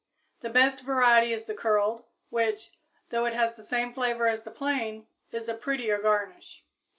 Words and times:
The 0.39 0.49
best 0.49 0.81
variety 0.81 1.31
is 1.31 1.45
the 1.45 1.53
Curled, 1.53 2.05
which, 2.31 2.71
though 3.11 3.27
it 3.27 3.35
has 3.35 3.53
the 3.53 3.61
same 3.61 3.93
flavor 3.93 4.25
as 4.27 4.41
the 4.41 4.49
plain, 4.49 5.05
is 5.31 5.47
a 5.47 5.53
prettier 5.53 5.99
garnish. 5.99 6.63